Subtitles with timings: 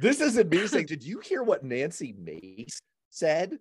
[0.00, 3.58] This isn't me saying, did you hear what Nancy Mace said?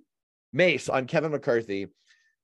[0.53, 1.87] Mace on Kevin McCarthy.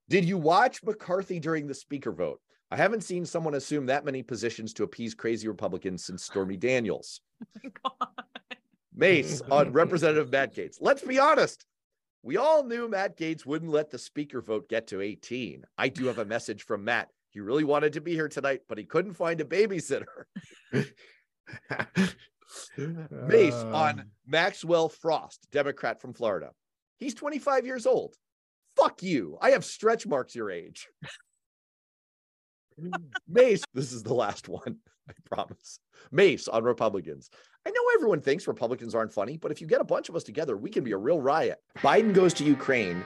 [0.10, 2.40] Did you watch McCarthy during the speaker vote?
[2.72, 7.22] I haven't seen someone assume that many positions to appease crazy Republicans since Stormy Daniels.
[7.86, 7.92] Oh
[8.96, 10.78] Mace on Representative Matt Gaetz.
[10.82, 11.66] Let's be honest.
[12.24, 15.64] We all knew Matt Gaetz wouldn't let the speaker vote get to 18.
[15.78, 17.10] I do have a message from Matt.
[17.32, 20.06] He really wanted to be here tonight, but he couldn't find a babysitter.
[23.28, 23.72] Mace uh...
[23.74, 26.52] on Maxwell Frost, Democrat from Florida.
[26.98, 28.16] He's 25 years old.
[28.76, 29.38] Fuck you.
[29.42, 30.88] I have stretch marks your age.
[33.28, 34.78] Mace, this is the last one,
[35.10, 35.80] I promise.
[36.12, 37.30] Mace on Republicans.
[37.66, 40.24] I know everyone thinks Republicans aren't funny, but if you get a bunch of us
[40.24, 41.60] together, we can be a real riot.
[41.78, 43.04] Biden goes to Ukraine,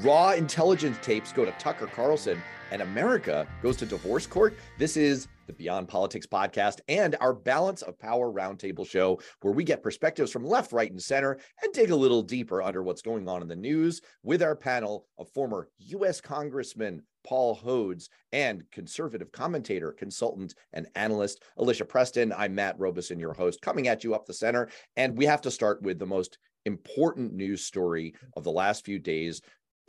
[0.00, 2.42] raw intelligence tapes go to Tucker Carlson,
[2.72, 4.56] and America goes to divorce court.
[4.78, 9.64] This is the Beyond Politics podcast and our Balance of Power Roundtable show, where we
[9.64, 13.28] get perspectives from left, right, and center and dig a little deeper under what's going
[13.28, 16.20] on in the news with our panel of former U.S.
[16.20, 22.32] Congressman Paul Hodes and conservative commentator, consultant, and analyst Alicia Preston.
[22.32, 24.68] I'm Matt Robison, your host, coming at you up the center.
[24.96, 28.98] And we have to start with the most important news story of the last few
[28.98, 29.40] days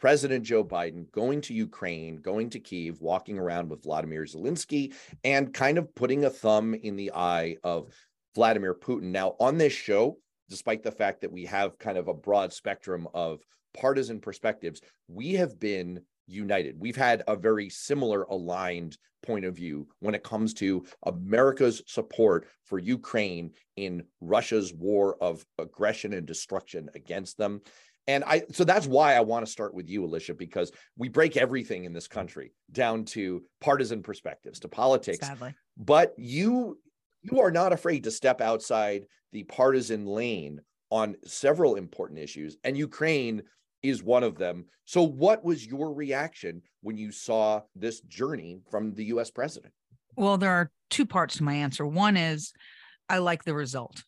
[0.02, 5.54] President Joe Biden going to Ukraine, going to Kiev, walking around with Vladimir Zelensky, and
[5.54, 7.94] kind of putting a thumb in the eye of
[8.34, 9.12] Vladimir Putin.
[9.12, 10.18] Now, on this show,
[10.50, 13.42] despite the fact that we have kind of a broad spectrum of
[13.76, 16.80] partisan perspectives, we have been united.
[16.80, 22.48] We've had a very similar aligned point of view when it comes to America's support
[22.66, 27.62] for Ukraine in Russia's war of aggression and destruction against them.
[28.12, 31.38] And I, so that's why I want to start with you, Alicia, because we break
[31.38, 32.12] everything in this mm.
[32.12, 35.26] country down to partisan perspectives, to politics.
[35.26, 35.56] Sadly.
[35.78, 36.78] But you,
[37.22, 40.60] you are not afraid to step outside the partisan lane
[40.90, 43.44] on several important issues, and Ukraine
[43.82, 44.66] is one of them.
[44.84, 49.74] So, what was your reaction when you saw this journey from the US president?
[50.18, 51.86] Well, there are two parts to my answer.
[51.86, 52.52] One is
[53.08, 54.04] I like the result.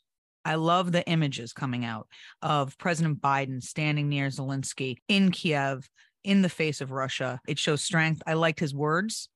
[0.46, 2.08] I love the images coming out
[2.42, 5.90] of President Biden standing near Zelensky in Kiev
[6.24, 7.40] in the face of Russia.
[7.48, 8.22] It shows strength.
[8.28, 9.30] I liked his words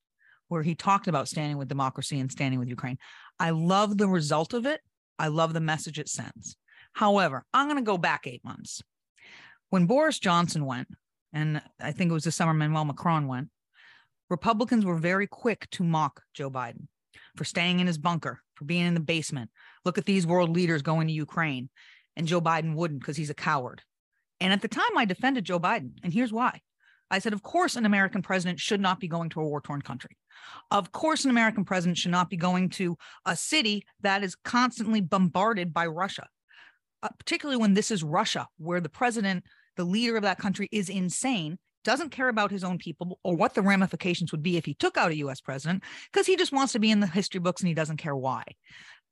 [0.49, 2.97] where he talked about standing with democracy and standing with Ukraine.
[3.39, 4.81] I love the result of it.
[5.19, 6.57] I love the message it sends.
[6.93, 8.81] However, I'm going to go back eight months.
[9.69, 10.87] When Boris Johnson went,
[11.33, 13.49] and I think it was the summer Manuel Macron went,
[14.29, 16.87] Republicans were very quick to mock Joe Biden
[17.35, 19.51] for staying in his bunker, for being in the basement.
[19.85, 21.69] Look at these world leaders going to Ukraine.
[22.15, 23.83] And Joe Biden wouldn't because he's a coward.
[24.39, 25.91] And at the time, I defended Joe Biden.
[26.03, 26.61] And here's why
[27.09, 29.81] I said, of course, an American president should not be going to a war torn
[29.81, 30.17] country.
[30.71, 35.01] Of course, an American president should not be going to a city that is constantly
[35.01, 36.27] bombarded by Russia,
[37.03, 40.89] uh, particularly when this is Russia, where the president, the leader of that country, is
[40.89, 41.57] insane
[41.87, 44.97] doesn't care about his own people or what the ramifications would be if he took
[44.97, 47.69] out a US president because he just wants to be in the history books and
[47.69, 48.43] he doesn't care why.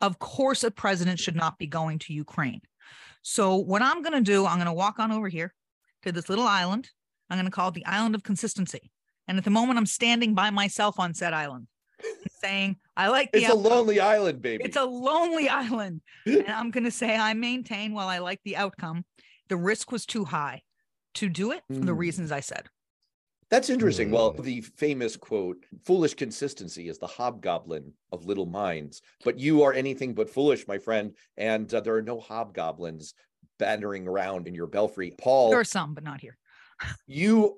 [0.01, 2.59] Of course, a president should not be going to Ukraine.
[3.21, 5.53] So, what I'm going to do, I'm going to walk on over here
[6.03, 6.89] to this little island.
[7.29, 8.91] I'm going to call it the island of consistency.
[9.25, 11.67] And at the moment, I'm standing by myself on said island
[12.41, 13.65] saying, I like the It's outcome.
[13.65, 14.65] a lonely island, baby.
[14.65, 16.01] It's a lonely island.
[16.25, 19.05] and I'm going to say, I maintain while I like the outcome,
[19.47, 20.61] the risk was too high
[21.15, 21.99] to do it for the hmm.
[21.99, 22.67] reasons I said.
[23.49, 24.11] That's interesting.
[24.11, 24.41] Well, hmm.
[24.41, 30.13] the famous quote, foolish consistency is the hobgoblin of little minds, but you are anything
[30.13, 31.13] but foolish, my friend.
[31.37, 33.13] And uh, there are no hobgoblins
[33.59, 35.13] bantering around in your belfry.
[35.19, 35.49] Paul.
[35.49, 36.37] There are some, but not here.
[37.07, 37.57] you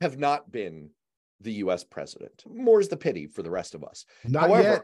[0.00, 0.90] have not been
[1.40, 2.44] the US president.
[2.46, 4.04] More's the pity for the rest of us.
[4.24, 4.82] Not However, yet.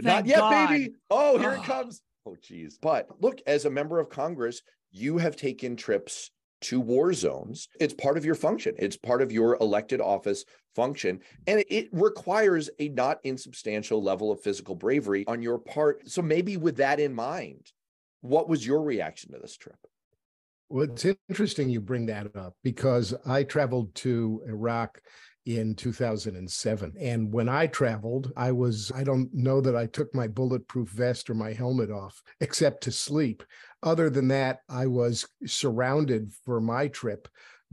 [0.00, 0.68] not yet, God.
[0.68, 0.94] baby.
[1.10, 1.60] Oh, here oh.
[1.60, 2.02] it comes.
[2.26, 2.78] Oh, geez.
[2.80, 6.30] But look, as a member of Congress, you have taken trips
[6.62, 7.68] to war zones.
[7.80, 8.74] It's part of your function.
[8.78, 10.44] It's part of your elected office
[10.74, 11.20] function.
[11.46, 16.08] And it requires a not insubstantial level of physical bravery on your part.
[16.08, 17.72] So maybe with that in mind,
[18.20, 19.78] what was your reaction to this trip?
[20.68, 25.00] Well, it's interesting you bring that up because I traveled to Iraq
[25.58, 26.94] in 2007.
[27.00, 31.30] And when I traveled, I was, I don't know that I took my bulletproof vest
[31.30, 33.42] or my helmet off except to sleep.
[33.82, 37.28] Other than that, I was surrounded for my trip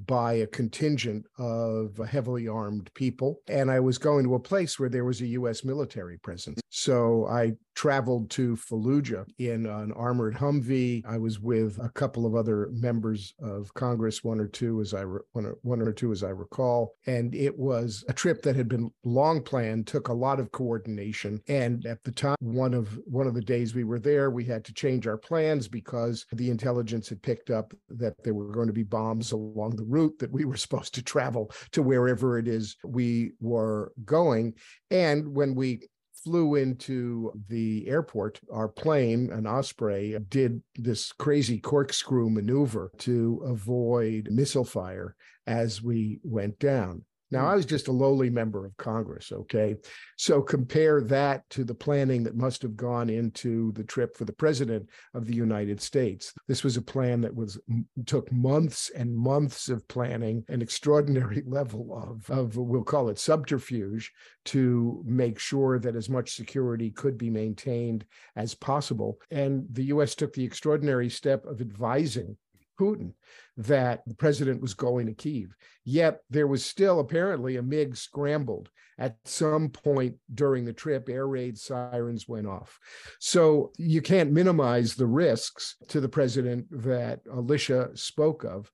[0.05, 3.41] by a contingent of heavily armed people.
[3.47, 6.61] And I was going to a place where there was a US military presence.
[6.69, 11.05] So I traveled to Fallujah in an armored Humvee.
[11.07, 15.01] I was with a couple of other members of Congress, one or two as I
[15.01, 18.55] re- one, or, one or two as I recall, and it was a trip that
[18.55, 21.39] had been long planned, took a lot of coordination.
[21.47, 24.65] And at the time, one of one of the days we were there, we had
[24.65, 28.73] to change our plans because the intelligence had picked up that there were going to
[28.73, 32.75] be bombs along the route that we were supposed to travel to wherever it is
[32.83, 34.55] we were going.
[34.89, 35.81] And when we
[36.23, 44.29] flew into the airport, our plane, an Osprey, did this crazy corkscrew maneuver to avoid
[44.31, 45.15] missile fire
[45.45, 47.03] as we went down.
[47.31, 47.47] Now, hmm.
[47.47, 49.75] I was just a lowly member of Congress, okay?
[50.17, 54.33] So compare that to the planning that must have gone into the trip for the
[54.33, 56.33] president of the United States.
[56.47, 57.59] This was a plan that was
[58.05, 64.11] took months and months of planning, an extraordinary level of, of we'll call it subterfuge
[64.45, 69.19] to make sure that as much security could be maintained as possible.
[69.31, 72.37] And the US took the extraordinary step of advising
[72.79, 73.13] Putin
[73.57, 75.55] that the president was going to Kiev.
[75.83, 78.69] Yet there was still apparently a MiG scrambled
[78.99, 81.09] at some point during the trip.
[81.09, 82.79] Air raid sirens went off.
[83.19, 88.71] So you can't minimize the risks to the president that Alicia spoke of.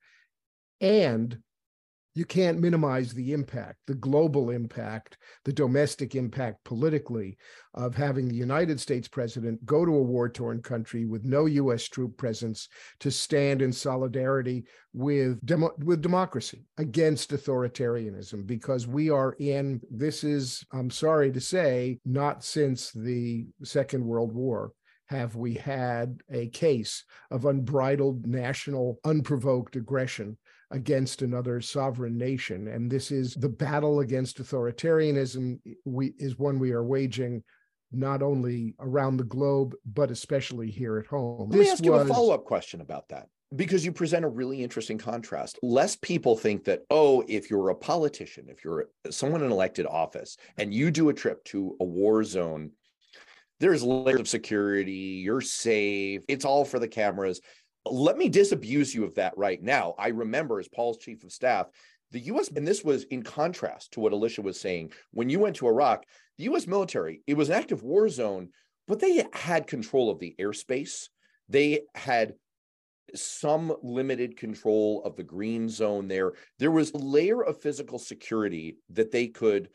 [0.81, 1.37] And
[2.15, 7.37] you can't minimize the impact, the global impact, the domestic impact politically
[7.73, 11.87] of having the United States president go to a war torn country with no US
[11.87, 12.69] troop presence
[12.99, 20.23] to stand in solidarity with, demo- with democracy against authoritarianism, because we are in, this
[20.23, 24.71] is, I'm sorry to say, not since the Second World War
[25.07, 30.37] have we had a case of unbridled national, unprovoked aggression
[30.73, 32.67] against another sovereign nation.
[32.67, 37.43] And this is the battle against authoritarianism we, is one we are waging
[37.91, 41.49] not only around the globe, but especially here at home.
[41.51, 44.63] Let me ask you a follow up question about that because you present a really
[44.63, 45.59] interesting contrast.
[45.61, 50.37] Less people think that, oh, if you're a politician, if you're someone in elected office
[50.57, 52.71] and you do a trip to a war zone,
[53.59, 57.41] there's layers of security, you're safe, it's all for the cameras
[57.85, 59.95] let me disabuse you of that right now.
[59.97, 61.67] I remember as Paul's chief of staff,
[62.11, 65.55] the US, and this was in contrast to what Alicia was saying, when you went
[65.57, 66.05] to Iraq,
[66.37, 68.49] the US military, it was an active war zone,
[68.87, 71.07] but they had control of the airspace.
[71.49, 72.33] They had
[73.15, 76.33] some limited control of the green zone there.
[76.59, 79.69] There was a layer of physical security that they could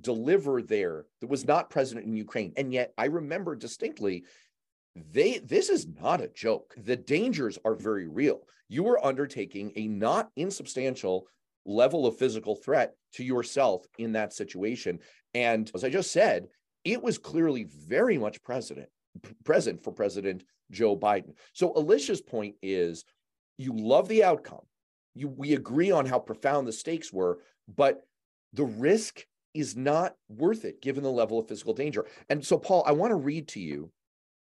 [0.00, 2.52] deliver there that was not present in Ukraine.
[2.56, 4.24] And yet I remember distinctly
[4.94, 6.74] they this is not a joke.
[6.76, 8.40] The dangers are very real.
[8.68, 11.26] You are undertaking a not insubstantial
[11.64, 14.98] level of physical threat to yourself in that situation.
[15.34, 16.48] And as i just said
[16.84, 18.88] it was clearly very much president
[19.44, 21.34] present for president joe biden.
[21.52, 23.04] So alicia's point is
[23.58, 24.66] you love the outcome.
[25.14, 27.38] You we agree on how profound the stakes were
[27.74, 28.02] but
[28.52, 29.24] the risk
[29.54, 32.04] is not worth it given the level of physical danger.
[32.28, 33.90] And so paul i want to read to you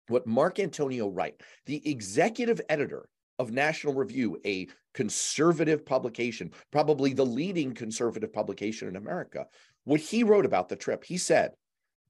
[0.08, 3.08] what Mark Antony Wright, the executive editor
[3.38, 9.46] of National Review, a conservative publication, probably the leading conservative publication in America,
[9.84, 11.04] what he wrote about the trip.
[11.04, 11.52] He said,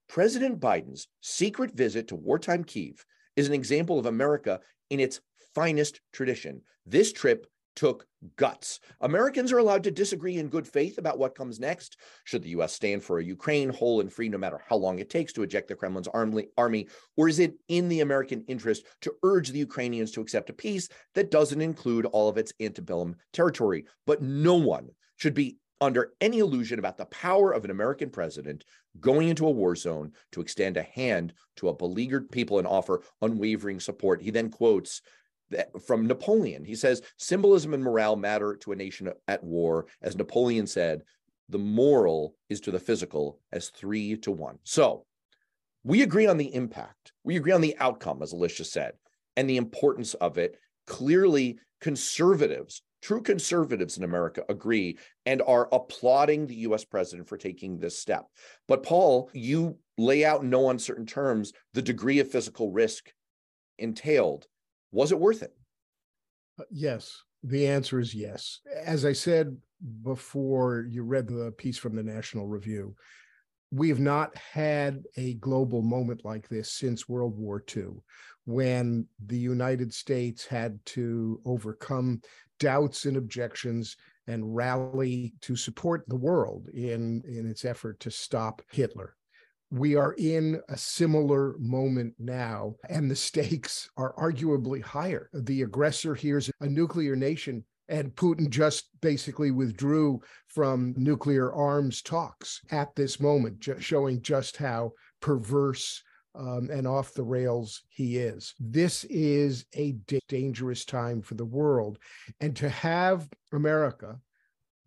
[0.08, 3.04] President Biden's secret visit to wartime Kiev
[3.36, 5.20] is an example of America in its
[5.54, 6.62] finest tradition.
[6.86, 7.46] This trip
[7.78, 8.04] took
[8.34, 8.80] guts.
[9.02, 11.96] Americans are allowed to disagree in good faith about what comes next.
[12.24, 15.08] Should the US stand for a Ukraine whole and free no matter how long it
[15.08, 16.88] takes to eject the Kremlin's army?
[17.16, 20.88] Or is it in the American interest to urge the Ukrainians to accept a peace
[21.14, 23.84] that doesn't include all of its antebellum territory?
[24.08, 28.64] But no one should be under any illusion about the power of an American president
[28.98, 33.04] going into a war zone to extend a hand to a beleaguered people and offer
[33.22, 34.20] unwavering support.
[34.20, 35.00] He then quotes
[35.86, 36.64] from Napoleon.
[36.64, 39.86] He says symbolism and morale matter to a nation at war.
[40.02, 41.02] As Napoleon said,
[41.48, 44.58] the moral is to the physical as three to one.
[44.64, 45.04] So
[45.84, 47.12] we agree on the impact.
[47.24, 48.92] We agree on the outcome, as Alicia said,
[49.36, 50.58] and the importance of it.
[50.86, 57.78] Clearly, conservatives, true conservatives in America agree and are applauding the US president for taking
[57.78, 58.26] this step.
[58.66, 63.12] But Paul, you lay out in no uncertain terms the degree of physical risk
[63.78, 64.46] entailed
[64.90, 65.54] was it worth it?
[66.58, 67.22] Uh, yes.
[67.42, 68.60] The answer is yes.
[68.84, 69.56] As I said
[70.02, 72.96] before, you read the piece from the National Review.
[73.70, 77.90] We've not had a global moment like this since World War II,
[78.44, 82.22] when the United States had to overcome
[82.58, 88.62] doubts and objections and rally to support the world in, in its effort to stop
[88.70, 89.14] Hitler
[89.70, 95.28] we are in a similar moment now, and the stakes are arguably higher.
[95.32, 102.02] The aggressor here is a nuclear nation And Putin just basically withdrew from nuclear arms
[102.02, 106.02] talks at this moment, showing just how perverse
[106.34, 108.54] um, and off the rails he is.
[108.60, 111.98] This is a da- dangerous time for the world.
[112.40, 114.20] And to have America,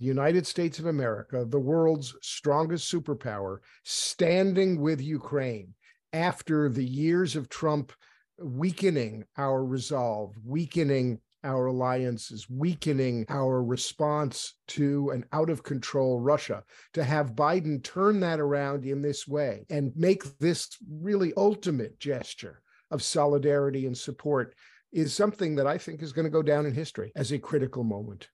[0.02, 5.76] the United States of America, the world's strongest superpower, standing with Ukraine
[6.12, 7.94] after the years of Trump
[8.40, 16.64] weakening our resolve, weakening our alliances, weakening our response to an out of control Russia,
[16.94, 22.64] to have Biden turn that around in this way and make this really ultimate gesture
[22.90, 24.56] of solidarity and support
[24.92, 27.84] is something that I think is going to go down in history as a critical
[27.84, 28.30] moment.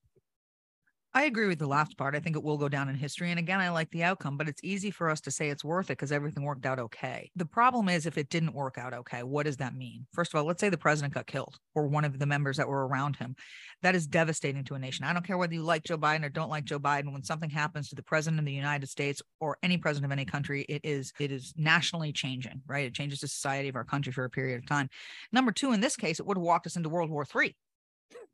[1.14, 2.16] I agree with the last part.
[2.16, 3.32] I think it will go down in history.
[3.32, 5.86] And again, I like the outcome, but it's easy for us to say it's worth
[5.90, 7.32] it because everything worked out okay.
[7.36, 10.06] The problem is if it didn't work out okay, what does that mean?
[10.14, 12.68] First of all, let's say the president got killed or one of the members that
[12.68, 13.36] were around him.
[13.82, 15.06] That is devastating to a nation.
[15.06, 17.14] I don't care whether you like Joe Biden or don't like Joe Biden.
[17.14, 20.26] When something happens to the president of the United States or any president of any
[20.26, 22.86] country, it is it is nationally changing, right?
[22.86, 24.90] It changes the society of our country for a period of time.
[25.32, 27.56] Number two, in this case, it would have walked us into World War III.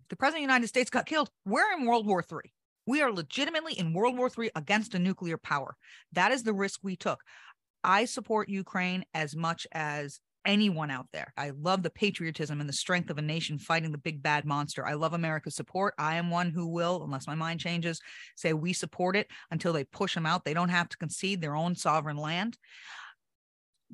[0.10, 1.30] The president of the United States got killed.
[1.46, 2.52] We're in World War III.
[2.86, 5.76] We are legitimately in World War III against a nuclear power.
[6.12, 7.22] That is the risk we took.
[7.84, 11.34] I support Ukraine as much as anyone out there.
[11.38, 14.86] I love the patriotism and the strength of a nation fighting the big bad monster.
[14.86, 15.94] I love America's support.
[15.98, 18.02] I am one who will, unless my mind changes,
[18.36, 20.44] say we support it until they push them out.
[20.44, 22.58] They don't have to concede their own sovereign land.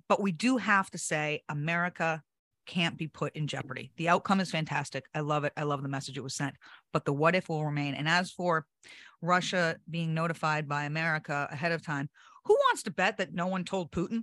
[0.08, 2.24] But we do have to say America
[2.70, 3.92] can't be put in jeopardy.
[3.98, 5.06] The outcome is fantastic.
[5.16, 5.54] I love it.
[5.58, 6.56] I love the message it was sent,
[6.94, 7.96] but the what if will remain.
[7.96, 8.68] And as for
[9.24, 12.10] Russia being notified by America ahead of time,
[12.46, 14.22] who wants to bet that no one told Putin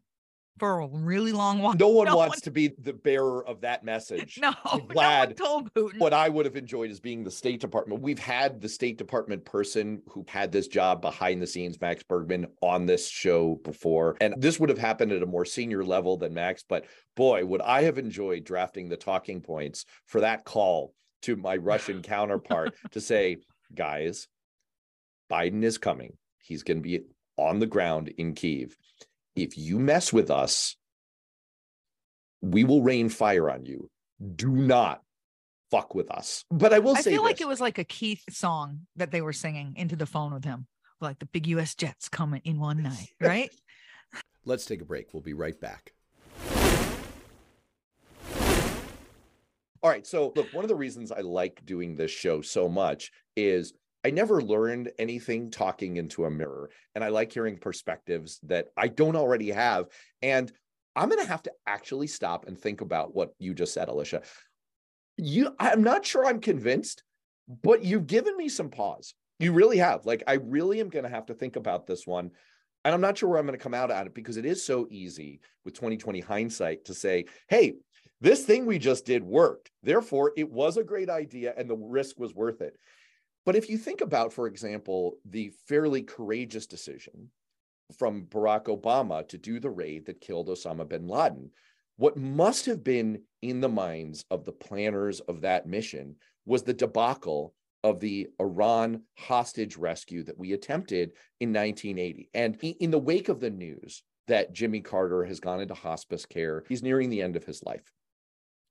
[0.59, 1.75] for a really long while?
[1.75, 2.41] No one no wants one...
[2.43, 4.39] to be the bearer of that message.
[4.47, 5.99] No, I'm glad no told Putin.
[5.99, 8.03] What I would have enjoyed is being the State Department.
[8.03, 12.47] We've had the State Department person who had this job behind the scenes, Max Bergmann,
[12.61, 14.17] on this show before.
[14.21, 16.65] And this would have happened at a more senior level than Max.
[16.69, 16.85] But
[17.17, 22.03] boy, would I have enjoyed drafting the talking points for that call to my Russian
[22.03, 23.39] counterpart to say,
[23.75, 24.29] guys,
[25.31, 26.13] Biden is coming.
[26.43, 27.01] He's going to be
[27.37, 28.77] on the ground in Kiev.
[29.37, 30.76] If you mess with us,
[32.40, 33.90] we will rain fire on you.
[34.35, 35.02] Do not
[35.71, 36.45] fuck with us.
[36.50, 37.31] But I will I say, I feel this.
[37.31, 40.45] like it was like a Keith song that they were singing into the phone with
[40.45, 40.66] him,
[41.00, 41.75] like the big U.S.
[41.75, 43.50] jets coming in one night, right?
[44.47, 45.12] Let's take a break.
[45.12, 45.93] We'll be right back.
[49.83, 50.07] All right.
[50.07, 53.75] So, look, one of the reasons I like doing this show so much is
[54.07, 56.71] I never learned anything talking into a mirror.
[56.95, 59.87] And I like hearing perspectives that I don't already have.
[60.23, 60.53] And
[60.95, 64.23] I'm going to have to actually stop and think about what you just said, Alicia.
[65.17, 67.03] You, I'm not sure I'm convinced,
[67.65, 69.13] but you've given me some pause.
[69.41, 70.07] You really have.
[70.07, 72.31] Like, I really am going to have to think about this one.
[72.85, 74.65] And I'm not sure where I'm going to come out at it because it is
[74.65, 77.75] so easy with 2020 hindsight to say, hey,
[78.21, 79.73] this thing we just did worked.
[79.83, 82.79] Therefore, it was a great idea and the risk was worth it.
[83.47, 87.31] But if you think about, for example, the fairly courageous decision
[87.97, 91.53] from Barack Obama to do the raid that killed Osama bin Laden,
[91.97, 96.75] what must have been in the minds of the planners of that mission was the
[96.75, 102.29] debacle of the Iran hostage rescue that we attempted in 1980.
[102.35, 106.65] And in the wake of the news that Jimmy Carter has gone into hospice care,
[106.69, 107.93] he's nearing the end of his life.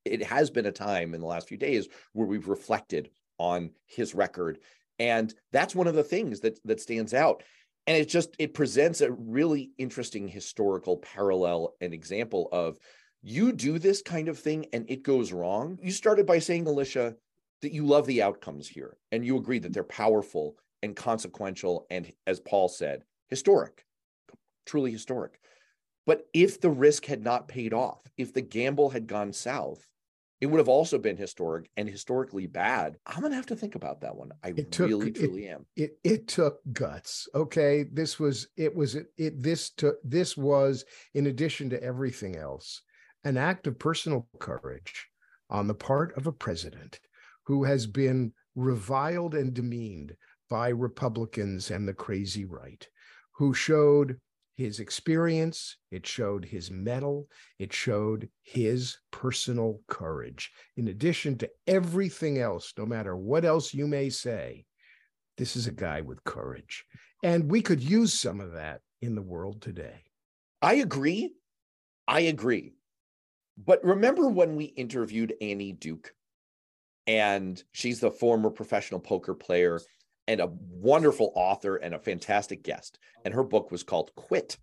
[0.03, 4.15] It has been a time in the last few days where we've reflected on his
[4.15, 4.59] record.
[4.99, 7.43] And that's one of the things that that stands out.
[7.87, 12.77] And it just it presents a really interesting historical parallel and example of
[13.21, 15.79] you do this kind of thing and it goes wrong.
[15.81, 17.15] You started by saying, Alicia,
[17.61, 22.11] that you love the outcomes here and you agree that they're powerful and consequential and
[22.27, 23.85] as Paul said, historic,
[24.65, 25.39] truly historic.
[26.05, 29.87] But if the risk had not paid off, if the gamble had gone south,
[30.41, 32.97] it would have also been historic and historically bad.
[33.05, 34.31] I'm gonna have to think about that one.
[34.43, 35.65] I it took, really truly am.
[35.75, 37.29] It it took guts.
[37.33, 37.83] Okay.
[37.83, 42.81] This was it was it, it this took this was in addition to everything else,
[43.23, 45.07] an act of personal courage
[45.49, 46.99] on the part of a president
[47.45, 50.15] who has been reviled and demeaned
[50.49, 52.87] by Republicans and the crazy right,
[53.33, 54.19] who showed
[54.55, 57.27] his experience, it showed his mettle,
[57.59, 60.51] it showed his personal courage.
[60.77, 64.65] In addition to everything else, no matter what else you may say,
[65.37, 66.85] this is a guy with courage.
[67.23, 70.03] And we could use some of that in the world today.
[70.61, 71.33] I agree.
[72.07, 72.73] I agree.
[73.57, 76.13] But remember when we interviewed Annie Duke
[77.07, 79.79] And she's the former professional poker player
[80.27, 82.99] and a wonderful author and a fantastic guest.
[83.23, 84.57] And her book was called Quit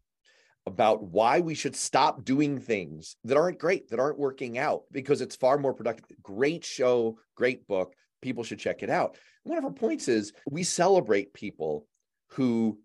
[0.66, 5.20] about why we should stop doing things that aren't great, that aren't working out, because
[5.20, 6.04] it's far more productive.
[6.22, 7.94] Great show, great book.
[8.20, 9.16] People should check it out.
[9.42, 11.86] One of her points is we celebrate people
[12.30, 12.78] who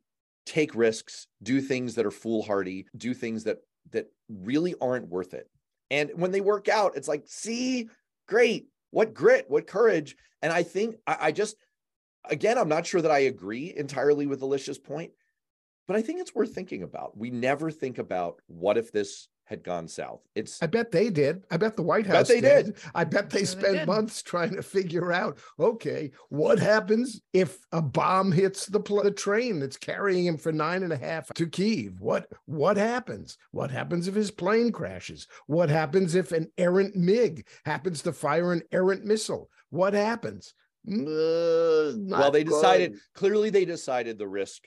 [0.47, 3.57] take risks, do things that are foolhardy, do things that
[3.91, 5.49] that really aren't worth it.
[5.91, 7.89] And when they work out, it's like, see,
[8.27, 10.15] great, what grit, what courage.
[10.41, 11.55] And I think I, I just
[12.29, 15.11] again, I'm not sure that I agree entirely with Alicia's point,
[15.87, 17.17] but I think it's worth thinking about.
[17.17, 20.19] We never think about what if this had gone south.
[20.35, 21.45] It's I bet they did.
[21.49, 22.65] I bet the White House they did.
[22.65, 22.77] did.
[22.93, 23.87] I bet they Sure they spent did.
[23.87, 29.11] months trying to figure out, okay, what happens if a bomb hits the, pl- the
[29.11, 32.01] train that's carrying him for nine and a half to Kiev?
[32.01, 33.37] What what happens?
[33.51, 35.27] What happens if his plane crashes?
[35.45, 39.49] What happens if an errant MiG happens to fire an errant missile?
[39.69, 40.53] What happens?
[40.87, 43.01] Uh, well, they decided good.
[43.13, 44.63] clearly they decided the risk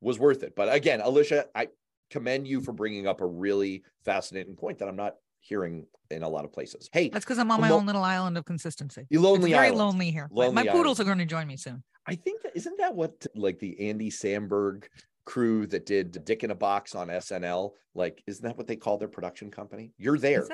[0.00, 0.54] was worth it.
[0.54, 1.68] But again, Alicia, I
[2.10, 6.28] commend you for bringing up a really fascinating point that I'm not hearing in a
[6.28, 6.88] lot of places.
[6.92, 9.06] Hey, That's because I'm on my Lo- own little island of consistency.
[9.10, 9.78] you It's very island.
[9.78, 10.28] lonely here.
[10.30, 11.82] My- Lonely my poodles are going to join me soon.
[12.06, 14.84] I think that isn't that what like the Andy Samberg
[15.24, 18.98] crew that did Dick in a Box on SNL, like isn't that what they call
[18.98, 19.92] their production company?
[19.98, 20.46] You're there.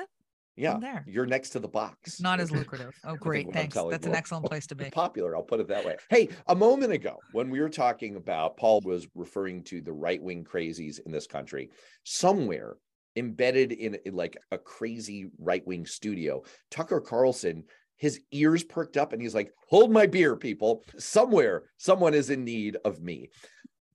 [0.56, 0.78] Yeah.
[0.78, 1.04] There.
[1.06, 1.96] You're next to the box.
[2.04, 2.94] It's not as lucrative.
[3.04, 3.52] Oh, great.
[3.52, 3.74] Thanks.
[3.74, 4.90] That's an excellent place to be.
[4.90, 5.36] popular.
[5.36, 5.96] I'll put it that way.
[6.10, 10.22] Hey, a moment ago, when we were talking about Paul was referring to the right
[10.22, 11.70] wing crazies in this country,
[12.04, 12.76] somewhere
[13.16, 17.64] embedded in, in like a crazy right wing studio, Tucker Carlson,
[17.96, 20.84] his ears perked up and he's like, Hold my beer, people.
[20.98, 23.30] Somewhere, someone is in need of me.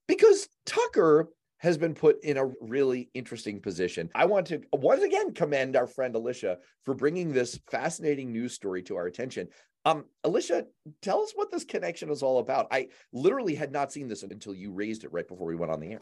[0.07, 1.27] Because Tucker
[1.59, 4.09] has been put in a really interesting position.
[4.13, 8.83] I want to once again commend our friend Alicia for bringing this fascinating news story
[8.83, 9.47] to our attention.
[9.85, 10.65] Um, Alicia,
[11.01, 12.67] tell us what this connection is all about.
[12.71, 15.79] I literally had not seen this until you raised it right before we went on
[15.79, 16.01] the air.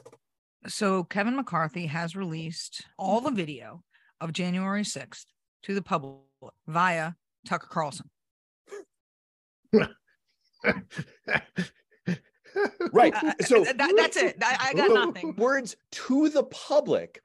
[0.68, 3.84] So Kevin McCarthy has released all the video
[4.20, 5.26] of January 6th
[5.64, 6.22] to the public
[6.68, 7.14] via
[7.46, 8.10] Tucker Carlson.
[12.94, 13.14] Right.
[13.14, 14.38] Uh, So uh, that- that's it.
[14.42, 15.36] I, I got nothing.
[15.38, 17.22] Words to the public.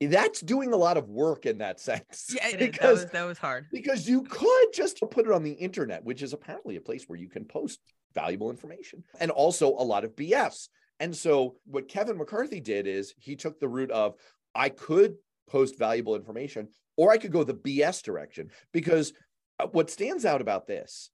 [0.00, 2.34] That's doing a lot of work in that sense.
[2.34, 2.58] Yeah, it is.
[2.58, 3.66] That because was, that was hard.
[3.72, 7.18] because you could just put it on the internet, which is apparently a place where
[7.18, 7.78] you can post
[8.14, 10.68] valuable information and also a lot of BS.
[10.98, 14.14] And so, what Kevin McCarthy did is he took the route of
[14.54, 15.14] I could
[15.48, 19.12] post valuable information or I could go the BS direction because
[19.58, 21.10] uh, what stands out about this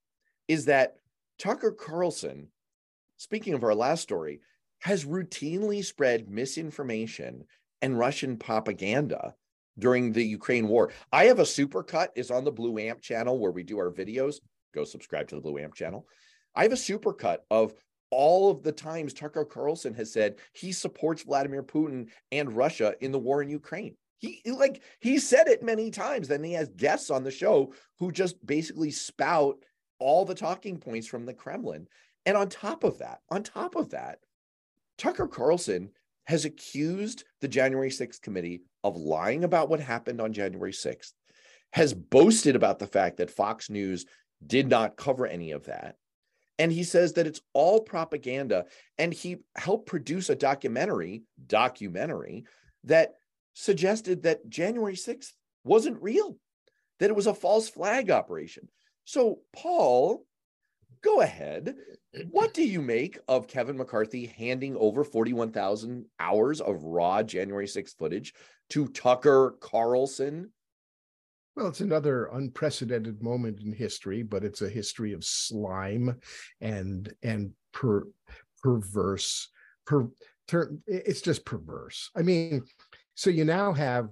[0.48, 0.94] is that
[1.38, 2.48] Tucker Carlson,
[3.18, 4.40] speaking of our last story,
[4.80, 7.44] has routinely spread misinformation
[7.82, 9.34] and Russian propaganda
[9.78, 10.90] during the Ukraine war.
[11.12, 14.36] I have a supercut is on the Blue Amp channel where we do our videos.
[14.74, 16.06] Go subscribe to the Blue Amp channel.
[16.54, 17.74] I have a supercut of
[18.10, 23.12] all of the times Tucker Carlson has said he supports Vladimir Putin and Russia in
[23.12, 23.96] the war in Ukraine.
[24.18, 26.26] He like he said it many times.
[26.26, 29.58] Then he has guests on the show who just basically spout
[30.00, 31.86] all the talking points from the Kremlin.
[32.28, 34.18] And on top of that, on top of that,
[34.98, 35.88] Tucker Carlson
[36.26, 41.14] has accused the January 6th committee of lying about what happened on January 6th,
[41.72, 44.04] has boasted about the fact that Fox News
[44.46, 45.96] did not cover any of that.
[46.58, 48.66] And he says that it's all propaganda.
[48.98, 52.44] And he helped produce a documentary, documentary
[52.84, 53.14] that
[53.54, 55.32] suggested that January 6th
[55.64, 56.36] wasn't real,
[56.98, 58.68] that it was a false flag operation.
[59.06, 60.26] So, Paul,
[61.02, 61.74] go ahead.
[62.30, 67.96] What do you make of Kevin McCarthy handing over 41,000 hours of raw January 6th
[67.96, 68.34] footage
[68.70, 70.50] to Tucker Carlson?
[71.56, 76.20] Well, it's another unprecedented moment in history, but it's a history of slime
[76.60, 78.04] and and per,
[78.62, 79.48] perverse.
[79.84, 80.08] Per,
[80.46, 82.10] ter, it's just perverse.
[82.16, 82.62] I mean,
[83.14, 84.10] so you now have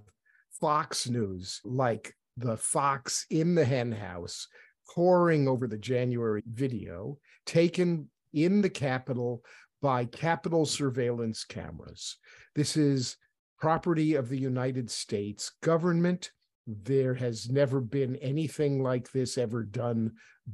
[0.61, 4.49] Fox News, like the fox in the hen house,
[4.89, 9.45] poring over the January video taken in the Capitol
[9.83, 12.17] by Capitol surveillance cameras.
[12.55, 13.17] This is
[13.59, 16.31] property of the United States government
[16.67, 20.13] there has never been anything like this ever done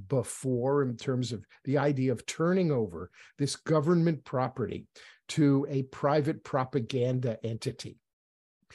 [0.08, 4.86] before in terms of the idea of turning over this government property
[5.28, 7.98] to a private propaganda entity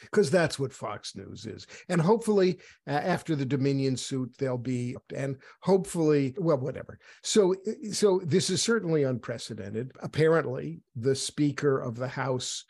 [0.02, 1.68] because that's what Fox News is.
[1.90, 7.00] And hopefully, uh, after the Dominion suit, they'll be, and hopefully, well, whatever.
[7.24, 7.56] So,
[7.92, 9.92] so this is certainly unprecedented.
[10.02, 12.66] Apparently, the Speaker of the House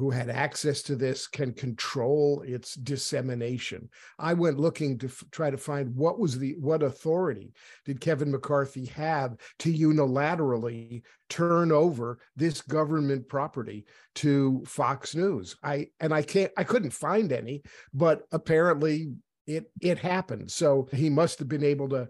[0.00, 3.86] who had access to this can control its dissemination.
[4.18, 7.52] I went looking to f- try to find what was the what authority
[7.84, 13.84] did Kevin McCarthy have to unilaterally turn over this government property
[14.14, 15.56] to Fox News.
[15.62, 19.12] I and I can't I couldn't find any, but apparently
[19.46, 20.50] it it happened.
[20.50, 22.08] So he must have been able to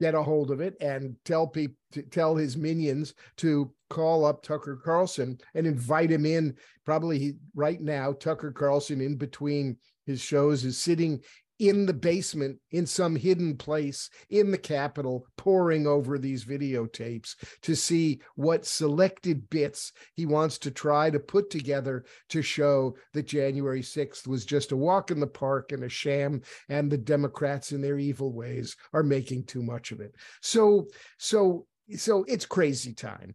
[0.00, 1.76] get a hold of it and tell people
[2.10, 6.56] tell his minions to call up Tucker Carlson and invite him in.
[6.84, 9.76] Probably he, right now, Tucker Carlson in between
[10.06, 11.20] his shows is sitting
[11.58, 17.76] in the basement in some hidden place in the Capitol, poring over these videotapes to
[17.76, 23.82] see what selected bits he wants to try to put together to show that January
[23.82, 27.80] 6th was just a walk in the park and a sham, and the Democrats in
[27.80, 30.14] their evil ways are making too much of it.
[30.40, 30.86] So,
[31.18, 33.34] so, so it's crazy time.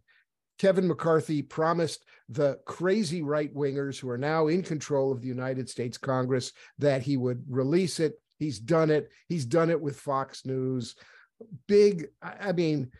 [0.60, 5.70] Kevin McCarthy promised the crazy right wingers who are now in control of the United
[5.70, 8.20] States Congress that he would release it.
[8.38, 9.08] He's done it.
[9.26, 10.96] He's done it with Fox News.
[11.66, 12.90] Big, I mean,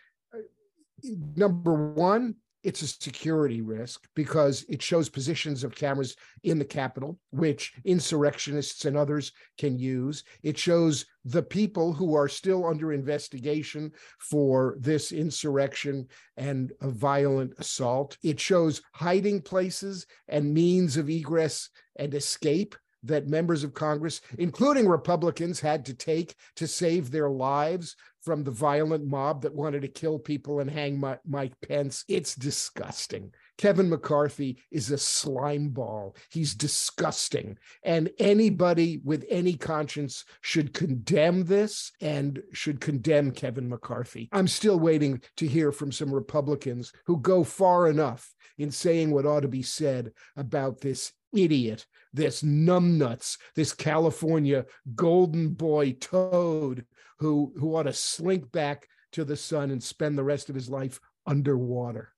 [1.37, 7.19] number one, it's a security risk because it shows positions of cameras in the Capitol,
[7.31, 10.25] which insurrectionists and others can use.
[10.43, 17.55] It shows the people who are still under investigation for this insurrection and a violent
[17.59, 18.17] assault.
[18.23, 24.89] It shows hiding places and means of egress and escape that members of Congress, including
[24.89, 29.89] Republicans, had to take to save their lives from the violent mob that wanted to
[29.89, 32.05] kill people and hang Mike Pence.
[32.07, 33.33] It's disgusting.
[33.57, 36.17] Kevin McCarthy is a slime ball.
[36.31, 37.57] He's disgusting.
[37.83, 44.29] And anybody with any conscience should condemn this and should condemn Kevin McCarthy.
[44.33, 49.27] I'm still waiting to hear from some Republicans who go far enough in saying what
[49.27, 56.85] ought to be said about this idiot, this numbnuts, this California golden boy toad
[57.19, 60.69] who, who ought to slink back to the sun and spend the rest of his
[60.69, 62.13] life underwater.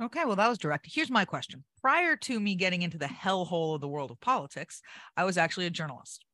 [0.00, 0.86] Okay, well, that was direct.
[0.88, 1.64] Here's my question.
[1.80, 4.80] Prior to me getting into the hellhole of the world of politics,
[5.16, 6.24] I was actually a journalist.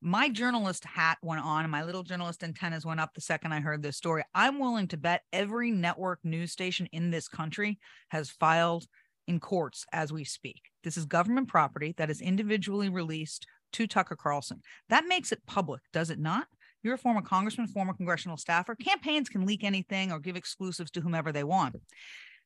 [0.00, 3.60] My journalist hat went on and my little journalist antennas went up the second I
[3.60, 4.22] heard this story.
[4.34, 7.78] I'm willing to bet every network news station in this country
[8.10, 8.86] has filed
[9.28, 10.62] in courts as we speak.
[10.82, 14.62] This is government property that is individually released to Tucker Carlson.
[14.88, 16.46] That makes it public, does it not?
[16.82, 18.74] You're a former congressman, former congressional staffer.
[18.74, 21.76] Campaigns can leak anything or give exclusives to whomever they want.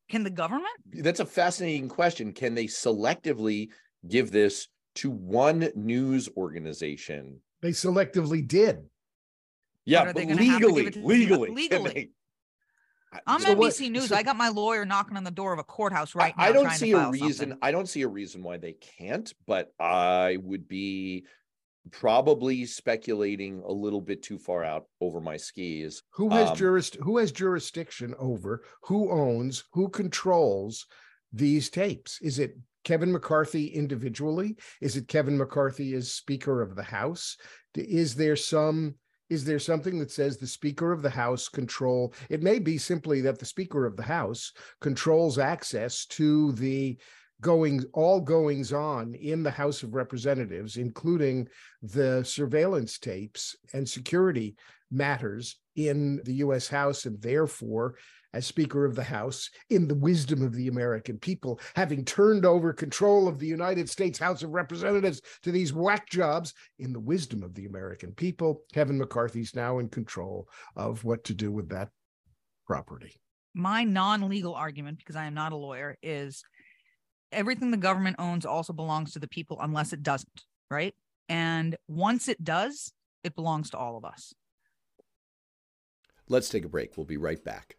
[0.09, 0.75] Can the government?
[0.93, 2.33] That's a fascinating question.
[2.33, 3.69] Can they selectively
[4.09, 7.41] give this to one news organization?
[7.61, 8.81] They selectively did.
[9.85, 12.11] Yeah, but legally, legally, legally.
[13.27, 14.09] I'm so NBC what, News.
[14.09, 16.45] So, I got my lawyer knocking on the door of a courthouse right now.
[16.45, 17.51] I don't see a reason.
[17.51, 17.59] Something.
[17.63, 21.27] I don't see a reason why they can't, but I would be
[21.91, 26.03] probably speculating a little bit too far out over my skis.
[26.11, 30.87] Who has um, jurist who has jurisdiction over who owns, who controls
[31.33, 32.21] these tapes?
[32.23, 34.57] Is it Kevin McCarthy individually?
[34.81, 37.37] Is it Kevin McCarthy as Speaker of the House?
[37.75, 38.95] Is there some
[39.33, 43.23] is there something that says the speaker of the house control it may be simply
[43.23, 46.99] that the speaker of the house controls access to the
[47.41, 51.49] going all goings on in the house of representatives including
[51.81, 54.55] the surveillance tapes and security
[54.91, 57.95] matters in the US house and therefore
[58.35, 62.73] as Speaker of the House in the wisdom of the American people, having turned over
[62.73, 67.43] control of the United States House of Representatives to these whack jobs in the wisdom
[67.43, 68.63] of the American people.
[68.73, 71.91] Kevin McCarthy's now in control of what to do with that
[72.67, 73.21] property.
[73.55, 76.43] My non legal argument, because I am not a lawyer, is
[77.31, 80.95] everything the government owns also belongs to the people unless it doesn't, right?
[81.29, 82.93] And once it does,
[83.25, 84.33] it belongs to all of us.
[86.29, 86.97] Let's take a break.
[86.97, 87.77] We'll be right back.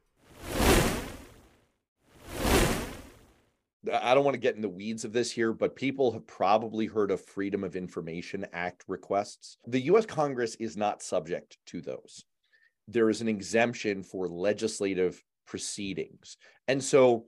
[3.91, 6.85] I don't want to get in the weeds of this here, but people have probably
[6.85, 9.57] heard of Freedom of Information Act requests.
[9.67, 12.23] The US Congress is not subject to those.
[12.87, 16.37] There is an exemption for legislative proceedings.
[16.67, 17.25] And so,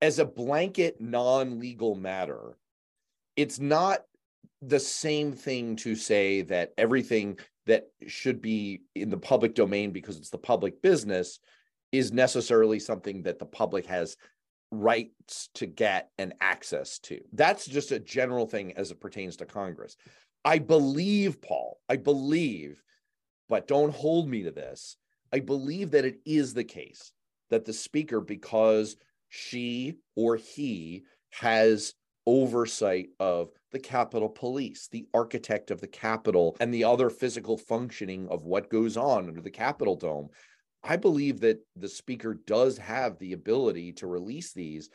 [0.00, 2.56] as a blanket non legal matter,
[3.36, 4.00] it's not
[4.62, 10.16] the same thing to say that everything that should be in the public domain because
[10.16, 11.38] it's the public business
[11.92, 14.16] is necessarily something that the public has
[14.72, 17.20] rights to get and access to.
[17.32, 19.96] That's just a general thing as it pertains to Congress.
[20.44, 22.82] I believe, Paul, I believe,
[23.48, 24.96] but don't hold me to this.
[25.32, 27.12] I believe that it is the case
[27.50, 28.96] that the speaker, because
[29.28, 31.94] she or he has
[32.26, 38.28] oversight of the Capitol Police, the architect of the Capitol, and the other physical functioning
[38.28, 40.28] of what goes on under the Capitol Dome.
[40.84, 44.90] I believe that the speaker does have the ability to release these.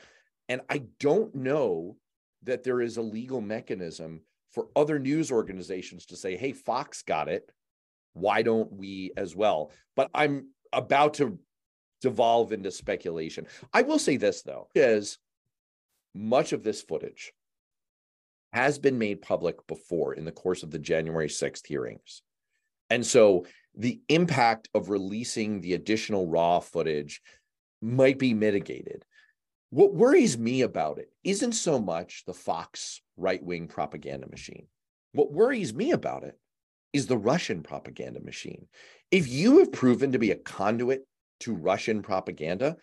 [0.49, 1.97] And I don't know
[2.43, 4.21] that there is a legal mechanism
[4.51, 7.51] for other news organizations to say, hey, Fox got it.
[8.13, 9.71] Why don't we as well?
[9.95, 11.39] But I'm about to
[12.01, 13.47] devolve into speculation.
[13.73, 15.17] I will say this, though, is
[16.13, 17.33] much of this footage
[18.53, 22.21] has been made public before in the course of the January 6th hearings.
[22.89, 23.45] And so
[23.77, 27.21] the impact of releasing the additional raw footage
[27.81, 29.05] might be mitigated.
[29.69, 34.67] What worries me about it isn't so much the Fox right wing propaganda machine.
[35.11, 36.37] What worries me about it
[36.93, 38.67] is the Russian propaganda machine.
[39.11, 41.05] If you have proven to be a conduit
[41.41, 42.77] to Russian propaganda,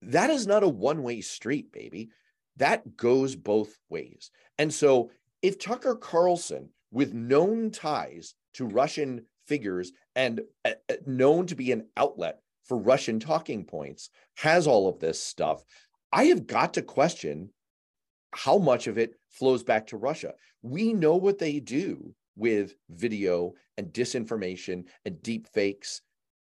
[0.00, 2.08] that is not a one way street, baby.
[2.56, 4.30] That goes both ways.
[4.58, 5.10] And so
[5.42, 11.72] if Tucker Carlson, with known ties to Russian figures and uh, uh, known to be
[11.72, 15.64] an outlet for Russian talking points, has all of this stuff,
[16.12, 17.50] I have got to question
[18.34, 20.34] how much of it flows back to Russia.
[20.62, 26.02] We know what they do with video and disinformation and deep fakes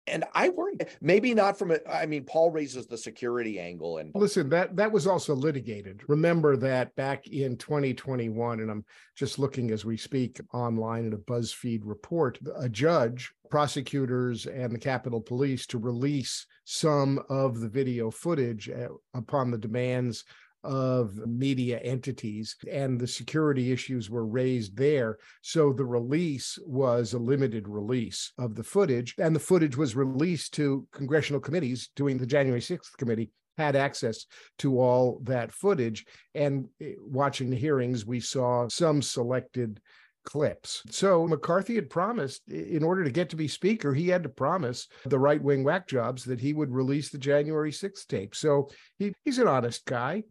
[0.07, 1.73] and I worry maybe not from.
[1.89, 6.01] I mean, Paul raises the security angle and listen, that that was also litigated.
[6.07, 11.17] Remember that back in 2021, and I'm just looking as we speak online at a
[11.17, 18.11] BuzzFeed report, a judge, prosecutors, and the Capitol Police to release some of the video
[18.11, 20.23] footage uh, upon the demands
[20.65, 25.17] of media entities, and the security issues were raised there.
[25.41, 30.53] So the release was a limited release of the footage, and the footage was released
[30.55, 34.25] to congressional committees doing the January 6th committee had access
[34.59, 36.05] to all that footage.
[36.33, 39.79] And eh, watching the hearings, we saw some selected
[40.25, 40.81] clips.
[40.89, 44.87] So McCarthy had promised, in order to get to be speaker, he had to promise
[45.05, 48.35] the right wing whack jobs that he would release the January 6th tape.
[48.35, 50.23] So he, he's an honest guy.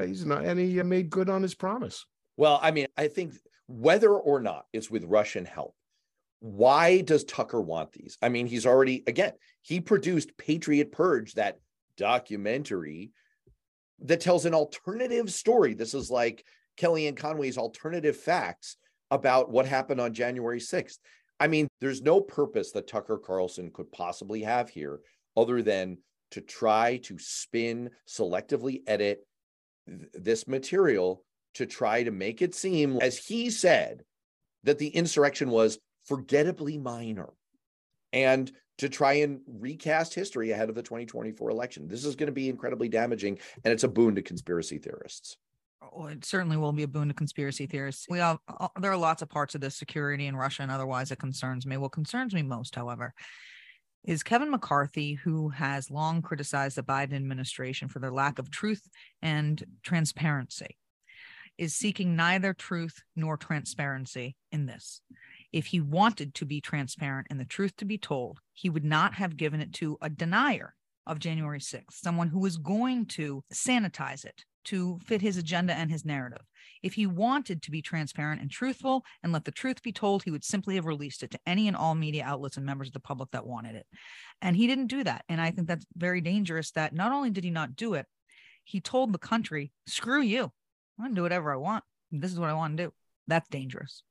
[0.00, 2.06] He's not, and he uh, made good on his promise.
[2.36, 3.34] Well, I mean, I think
[3.66, 5.74] whether or not it's with Russian help,
[6.40, 8.18] why does Tucker want these?
[8.22, 11.60] I mean, he's already, again, he produced Patriot Purge, that
[11.96, 13.12] documentary
[14.00, 15.74] that tells an alternative story.
[15.74, 16.44] This is like
[16.78, 18.76] Kellyanne Conway's alternative facts
[19.10, 20.98] about what happened on January 6th.
[21.38, 25.00] I mean, there's no purpose that Tucker Carlson could possibly have here
[25.36, 25.98] other than
[26.32, 29.26] to try to spin, selectively edit,
[29.86, 34.04] this material to try to make it seem, as he said,
[34.64, 37.30] that the insurrection was forgettably minor
[38.12, 41.88] and to try and recast history ahead of the 2024 election.
[41.88, 45.36] This is going to be incredibly damaging and it's a boon to conspiracy theorists.
[45.94, 48.06] Oh, it certainly will be a boon to conspiracy theorists.
[48.08, 48.40] We all,
[48.80, 51.76] there are lots of parts of this security in Russia and otherwise that concerns me.
[51.76, 53.14] What concerns me most, however,
[54.04, 58.88] is Kevin McCarthy, who has long criticized the Biden administration for their lack of truth
[59.20, 60.78] and transparency,
[61.58, 65.00] is seeking neither truth nor transparency in this.
[65.52, 69.14] If he wanted to be transparent and the truth to be told, he would not
[69.14, 70.74] have given it to a denier
[71.06, 75.90] of January 6th, someone who was going to sanitize it to fit his agenda and
[75.90, 76.42] his narrative.
[76.82, 80.30] If he wanted to be transparent and truthful and let the truth be told, he
[80.30, 83.00] would simply have released it to any and all media outlets and members of the
[83.00, 83.86] public that wanted it.
[84.40, 85.24] And he didn't do that.
[85.28, 88.06] And I think that's very dangerous that not only did he not do it,
[88.64, 90.44] he told the country, screw you.
[90.98, 91.84] I'm going to do whatever I want.
[92.10, 92.92] This is what I want to do.
[93.26, 94.02] That's dangerous.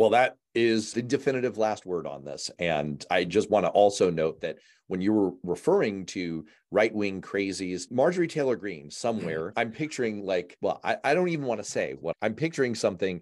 [0.00, 2.50] Well, that is the definitive last word on this.
[2.58, 7.20] And I just want to also note that when you were referring to right wing
[7.20, 9.58] crazies, Marjorie Taylor Greene, somewhere, mm-hmm.
[9.58, 13.20] I'm picturing like, well, I, I don't even want to say what I'm picturing something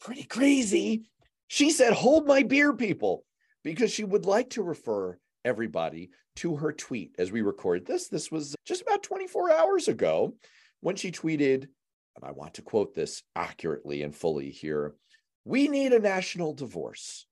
[0.00, 1.10] pretty crazy.
[1.48, 3.24] She said, Hold my beer, people,
[3.64, 8.06] because she would like to refer everybody to her tweet as we record this.
[8.06, 10.36] This was just about 24 hours ago
[10.80, 11.66] when she tweeted,
[12.14, 14.94] and I want to quote this accurately and fully here
[15.48, 17.24] we need a national divorce.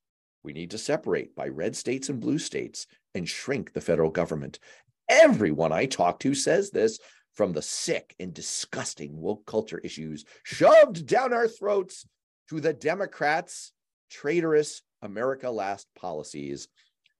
[0.42, 4.58] We need to separate by red states and blue states and shrink the federal government.
[5.06, 6.98] Everyone I talk to says this
[7.34, 12.08] from the sick and disgusting woke culture issues shoved down our throats
[12.48, 13.72] to the Democrats'
[14.08, 16.68] traitorous America Last policies.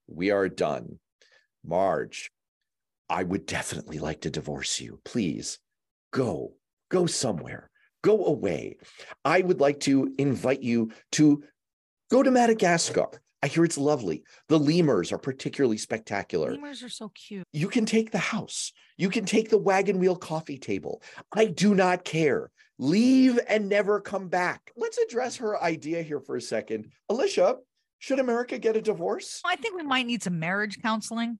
[0.07, 0.97] We are done.
[1.63, 2.31] Marge,
[3.07, 4.99] I would definitely like to divorce you.
[5.05, 5.59] Please
[6.11, 6.53] go,
[6.89, 7.69] go somewhere
[8.07, 8.77] go away.
[9.25, 11.43] I would like to invite you to
[12.09, 13.09] go to Madagascar.
[13.43, 14.23] I hear it's lovely.
[14.47, 16.51] The lemurs are particularly spectacular.
[16.51, 17.43] Lemurs are so cute.
[17.51, 18.71] You can take the house.
[18.97, 21.01] You can take the wagon wheel coffee table.
[21.35, 22.49] I do not care.
[22.79, 24.71] Leave and never come back.
[24.77, 26.91] Let's address her idea here for a second.
[27.09, 27.57] Alicia,
[27.99, 29.41] should America get a divorce?
[29.43, 31.39] I think we might need some marriage counseling,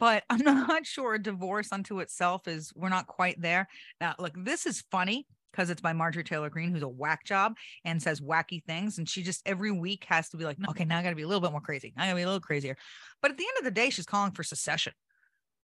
[0.00, 3.68] but I'm not sure a divorce unto itself is, we're not quite there.
[4.00, 7.54] Now, look, this is funny because it's by Marjorie Taylor Greene, who's a whack job
[7.84, 8.98] and says wacky things.
[8.98, 11.22] And she just every week has to be like, okay, now I got to be
[11.22, 11.94] a little bit more crazy.
[11.96, 12.76] I got to be a little crazier.
[13.22, 14.92] But at the end of the day, she's calling for secession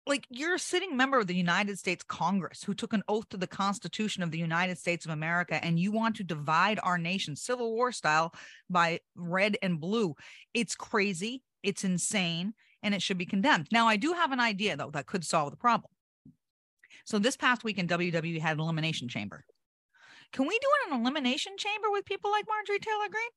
[0.07, 3.37] like you're a sitting member of the United States Congress who took an oath to
[3.37, 7.35] the Constitution of the United States of America, and you want to divide our nation
[7.35, 8.33] Civil War style
[8.69, 10.15] by red and blue.
[10.53, 13.67] It's crazy, it's insane, and it should be condemned.
[13.71, 15.91] Now, I do have an idea though that could solve the problem.
[17.05, 19.45] So this past week in WWE had an elimination chamber.
[20.31, 23.31] Can we do it an elimination chamber with people like Marjorie Taylor Greene?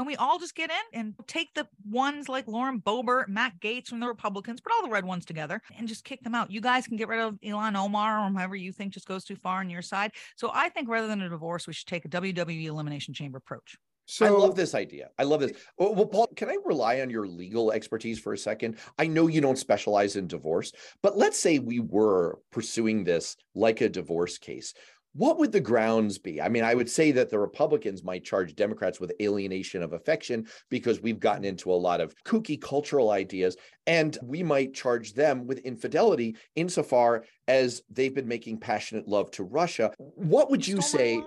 [0.00, 3.88] and we all just get in and take the ones like Lauren Boebert, Matt Gaetz
[3.88, 6.50] from the Republicans, put all the red ones together and just kick them out.
[6.50, 9.36] You guys can get rid of Ilhan Omar or whoever you think just goes too
[9.36, 10.12] far on your side.
[10.36, 13.76] So I think rather than a divorce, we should take a WWE elimination chamber approach.
[14.06, 15.10] So, I love this idea.
[15.20, 15.52] I love this.
[15.78, 18.78] Oh, well, Paul, can I rely on your legal expertise for a second?
[18.98, 23.82] I know you don't specialize in divorce, but let's say we were pursuing this like
[23.82, 24.74] a divorce case
[25.12, 26.40] what would the grounds be?
[26.40, 30.46] I mean, I would say that the Republicans might charge Democrats with alienation of affection
[30.68, 35.46] because we've gotten into a lot of kooky cultural ideas, and we might charge them
[35.46, 39.92] with infidelity insofar as they've been making passionate love to Russia.
[39.98, 41.20] What would you, say?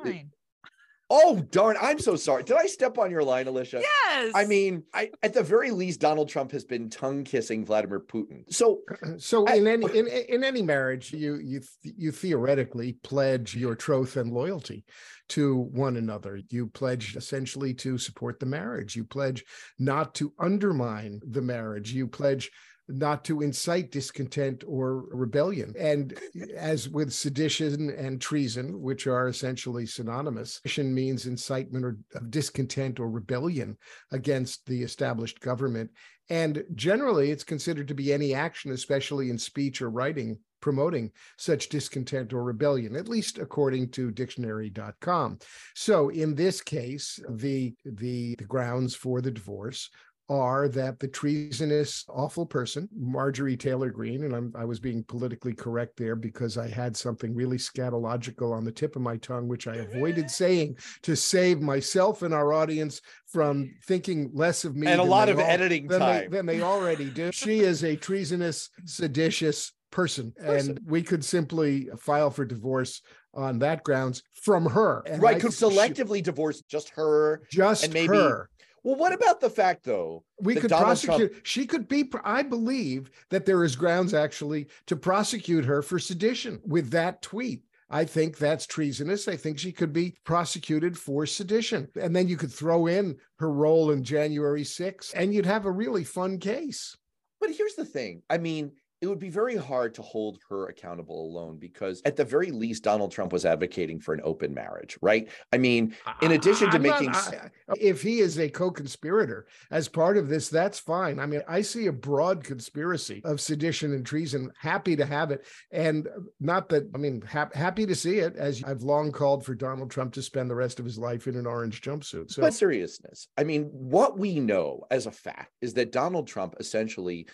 [1.09, 1.75] Oh darn!
[1.81, 2.43] I'm so sorry.
[2.43, 3.81] Did I step on your line, Alicia?
[3.81, 4.31] Yes.
[4.33, 8.43] I mean, I at the very least, Donald Trump has been tongue kissing Vladimir Putin.
[8.51, 8.81] So,
[9.17, 14.15] so I, in any in, in any marriage, you you you theoretically pledge your troth
[14.15, 14.85] and loyalty
[15.29, 16.39] to one another.
[16.49, 18.95] You pledge essentially to support the marriage.
[18.95, 19.43] You pledge
[19.77, 21.91] not to undermine the marriage.
[21.91, 22.49] You pledge
[22.87, 25.73] not to incite discontent or rebellion.
[25.79, 26.17] And
[26.55, 32.99] as with sedition and treason, which are essentially synonymous, sedition means incitement or of discontent
[32.99, 33.77] or rebellion
[34.11, 35.91] against the established government.
[36.29, 41.67] And generally, it's considered to be any action, especially in speech or writing, promoting such
[41.67, 45.39] discontent or rebellion, at least according to dictionary.com.
[45.75, 49.89] So in this case, the, the, the grounds for the divorce
[50.29, 55.53] are that the treasonous, awful person, Marjorie Taylor Greene, and I'm, i was being politically
[55.53, 59.67] correct there because I had something really scatological on the tip of my tongue, which
[59.67, 64.87] I avoided saying to save myself and our audience from thinking less of me.
[64.87, 66.29] And a lot of all, editing than time.
[66.29, 67.31] They, than they already do.
[67.43, 73.01] She is a treasonous, seditious person, person, and we could simply file for divorce
[73.33, 75.03] on that grounds from her.
[75.05, 78.49] And right, could selectively she, divorce just her, just and maybe her.
[78.83, 80.25] Well, what about the fact, though?
[80.41, 81.31] We could Donald prosecute.
[81.31, 81.45] Trump...
[81.45, 82.09] She could be.
[82.23, 87.63] I believe that there is grounds actually to prosecute her for sedition with that tweet.
[87.89, 89.27] I think that's treasonous.
[89.27, 91.87] I think she could be prosecuted for sedition.
[91.99, 95.71] And then you could throw in her role in January 6th, and you'd have a
[95.71, 96.97] really fun case.
[97.39, 98.71] But here's the thing I mean,
[99.03, 102.85] it would be very hard to hold her accountable alone because at the very least
[102.85, 105.27] donald trump was advocating for an open marriage right?
[105.51, 109.89] I mean in addition to I'm making not, I, if he is a co-conspirator as
[109.89, 111.19] part of this that's fine.
[111.19, 114.51] I mean i see a broad conspiracy of sedition and treason.
[114.57, 115.45] Happy to have it.
[115.71, 116.07] And
[116.39, 119.91] not that i mean ha- happy to see it as i've long called for donald
[119.91, 122.31] trump to spend the rest of his life in an orange jumpsuit.
[122.31, 126.55] So but seriousness i mean what we know as a fact is that donald trump
[126.61, 127.27] essentially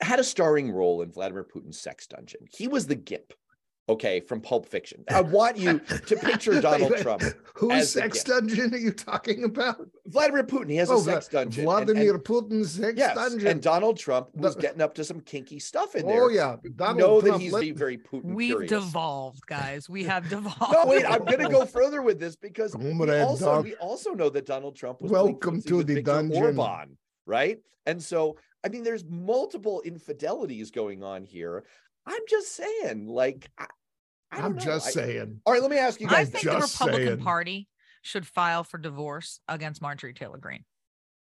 [0.00, 2.40] had a starring role in Vladimir Putin's sex dungeon.
[2.52, 3.32] He was the gimp,
[3.88, 5.04] okay, from Pulp Fiction.
[5.08, 7.22] I want you to picture Donald Trump.
[7.54, 9.86] Whose sex dungeon are you talking about?
[10.06, 10.70] Vladimir Putin.
[10.70, 11.64] He has oh, a sex dungeon.
[11.64, 13.46] Vladimir and, and, Putin's sex yes, dungeon.
[13.46, 16.22] And Donald Trump was getting up to some kinky stuff in oh, there.
[16.24, 17.76] Oh yeah, Donald know Trump, that he's let...
[17.76, 18.34] very Putin.
[18.34, 18.70] We've curious.
[18.70, 19.88] devolved, guys.
[19.88, 20.72] We have devolved.
[20.72, 21.04] no, wait.
[21.04, 24.46] I'm going to go further with this because oh, we also, we also know that
[24.46, 26.58] Donald Trump was welcome to the Viktor dungeon.
[26.58, 27.58] Orban, right?
[27.86, 31.64] And so I mean, there's multiple infidelities going on here.
[32.06, 33.66] I'm just saying, like, I,
[34.32, 35.40] I am just I, saying.
[35.44, 36.28] All right, let me ask you guys.
[36.28, 37.20] I think the Republican saying.
[37.20, 37.68] Party
[38.02, 40.64] should file for divorce against Marjorie Taylor Greene.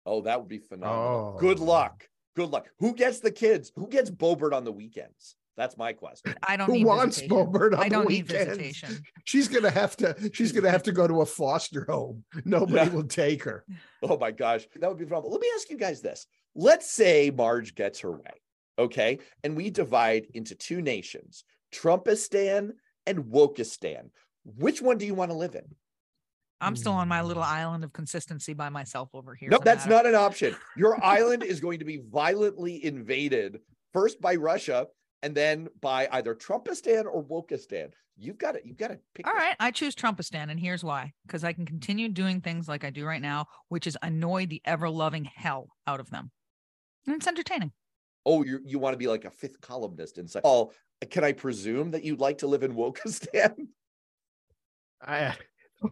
[0.06, 1.34] Oh, that would be phenomenal.
[1.36, 1.38] Oh.
[1.38, 2.08] Good luck.
[2.36, 2.68] Good luck.
[2.80, 3.72] Who gets the kids?
[3.76, 5.36] Who gets Boebert on the weekends?
[5.56, 6.34] That's my question.
[6.42, 6.66] I don't.
[6.66, 7.46] Who need wants visitation.
[7.46, 9.00] Boebert on I don't the need visitation.
[9.24, 10.30] She's gonna have to.
[10.32, 12.24] She's gonna have to go to a foster home.
[12.44, 12.88] Nobody yeah.
[12.88, 13.64] will take her.
[14.02, 15.30] Oh my gosh, that would be phenomenal.
[15.30, 18.40] Let me ask you guys this: let's say Marge gets her way,
[18.78, 19.18] okay?
[19.42, 22.72] And we divide into two nations, Trumpistan
[23.06, 24.10] and Wokistan.
[24.44, 25.64] Which one do you want to live in?
[26.60, 27.50] I'm still on my little hmm.
[27.50, 29.50] island of consistency by myself over here.
[29.50, 30.56] Nope, that's not an option.
[30.76, 33.58] Your island is going to be violently invaded
[33.92, 34.86] first by Russia
[35.22, 37.90] and then by either Trumpistan or Wokistan.
[38.16, 39.26] You've got to you've got to pick.
[39.26, 39.42] All one.
[39.42, 42.90] right, I choose Trumpistan, and here's why: because I can continue doing things like I
[42.90, 46.30] do right now, which is annoy the ever-loving hell out of them,
[47.06, 47.72] and it's entertaining.
[48.26, 50.42] Oh, you you want to be like a fifth columnist inside.
[50.44, 50.72] Oh,
[51.10, 53.52] can I presume that you'd like to live in Wokistan?
[55.06, 55.34] I,
[55.82, 55.88] the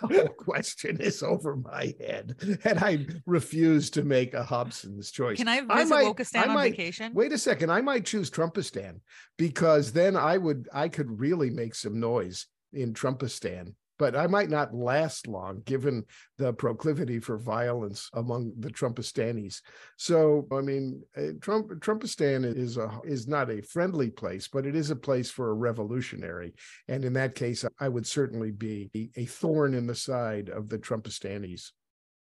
[0.00, 5.36] whole question is over my head, and I refuse to make a Hobson's choice.
[5.36, 7.12] Can I visit I might- Wokistan I on might- vacation?
[7.12, 9.00] Wait a second, I might choose Trumpistan
[9.36, 14.50] because then I would I could really make some noise in Trumpistan, but I might
[14.50, 16.04] not last long given
[16.38, 19.60] the proclivity for violence among the Trumpistanis.
[19.96, 24.74] So, I mean, uh, Trump Trumpistan is a is not a friendly place, but it
[24.74, 26.54] is a place for a revolutionary,
[26.88, 30.78] and in that case, I would certainly be a thorn in the side of the
[30.78, 31.70] Trumpistanis.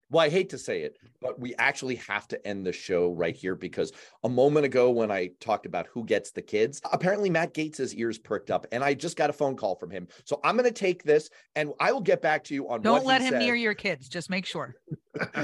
[0.08, 3.34] Well, I hate to say it, but we actually have to end the show right
[3.34, 3.92] here because
[4.22, 8.16] a moment ago, when I talked about who gets the kids, apparently Matt Gaetz's ears
[8.16, 10.06] perked up, and I just got a phone call from him.
[10.24, 12.82] So I'm going to take this, and I will get back to you on.
[12.82, 14.08] Don't let him said near your kids.
[14.08, 14.76] Just make sure.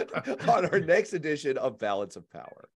[0.48, 2.68] on our next edition of Balance of Power.